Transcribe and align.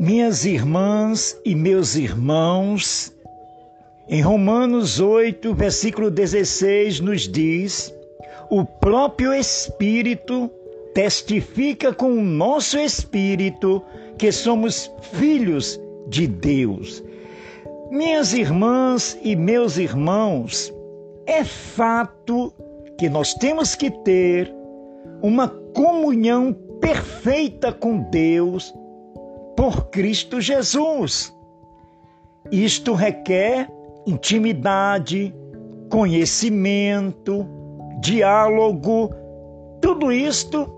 Minhas 0.00 0.44
irmãs 0.44 1.36
e 1.44 1.56
meus 1.56 1.96
irmãos, 1.96 3.12
em 4.08 4.20
Romanos 4.20 5.00
8, 5.00 5.52
versículo 5.52 6.08
16, 6.08 7.00
nos 7.00 7.22
diz: 7.22 7.92
o 8.48 8.64
próprio 8.64 9.34
Espírito 9.34 10.48
testifica 10.94 11.92
com 11.92 12.12
o 12.12 12.22
nosso 12.22 12.78
espírito 12.78 13.82
que 14.16 14.30
somos 14.30 14.88
filhos 15.14 15.80
de 16.06 16.28
Deus. 16.28 17.02
Minhas 17.90 18.32
irmãs 18.32 19.18
e 19.20 19.34
meus 19.34 19.78
irmãos, 19.78 20.72
é 21.26 21.42
fato 21.42 22.54
que 22.96 23.08
nós 23.08 23.34
temos 23.34 23.74
que 23.74 23.90
ter 23.90 24.54
uma 25.20 25.48
comunhão 25.48 26.52
perfeita 26.80 27.72
com 27.72 27.98
Deus 27.98 28.72
por 29.58 29.86
Cristo 29.90 30.40
Jesus. 30.40 31.36
Isto 32.52 32.94
requer 32.94 33.68
intimidade, 34.06 35.34
conhecimento, 35.90 37.44
diálogo, 38.00 39.10
tudo 39.82 40.12
isto 40.12 40.72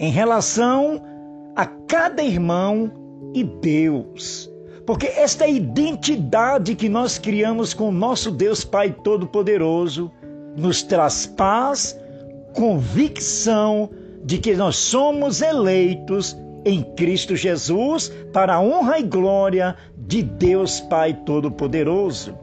em 0.00 0.10
relação 0.10 1.00
a 1.54 1.64
cada 1.86 2.20
irmão 2.20 2.90
e 3.32 3.44
Deus. 3.44 4.50
Porque 4.84 5.06
esta 5.06 5.46
identidade 5.46 6.74
que 6.74 6.88
nós 6.88 7.16
criamos 7.16 7.72
com 7.72 7.90
o 7.90 7.92
nosso 7.92 8.32
Deus 8.32 8.64
Pai 8.64 8.90
Todo-Poderoso 9.04 10.10
nos 10.56 10.82
traz 10.82 11.26
paz, 11.26 11.96
convicção 12.54 13.88
de 14.24 14.38
que 14.38 14.56
nós 14.56 14.74
somos 14.74 15.40
eleitos 15.40 16.36
em 16.64 16.82
Cristo 16.94 17.36
Jesus 17.36 18.12
para 18.32 18.54
a 18.54 18.60
honra 18.60 18.98
e 18.98 19.02
glória 19.02 19.76
de 19.96 20.22
Deus 20.22 20.80
Pai 20.80 21.14
Todo-Poderoso. 21.14 22.36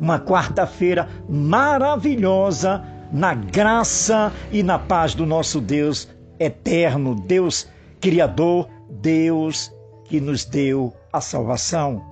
Uma 0.00 0.18
quarta-feira 0.18 1.08
maravilhosa 1.28 2.84
na 3.12 3.34
graça 3.34 4.32
e 4.50 4.62
na 4.62 4.78
paz 4.78 5.14
do 5.14 5.26
nosso 5.26 5.60
Deus 5.60 6.08
eterno, 6.38 7.14
Deus 7.14 7.68
Criador, 8.00 8.68
Deus 8.90 9.72
que 10.04 10.20
nos 10.20 10.44
deu 10.44 10.92
a 11.12 11.20
salvação. 11.20 12.02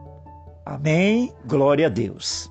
Amém. 0.64 1.32
Glória 1.46 1.86
a 1.86 1.90
Deus. 1.90 2.50